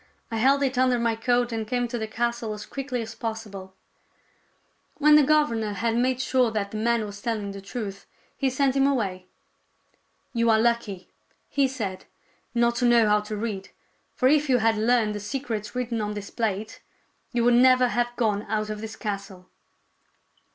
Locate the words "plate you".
16.31-17.43